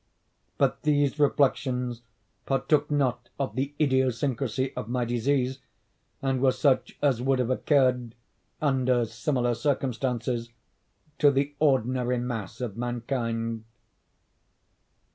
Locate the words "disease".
5.05-5.59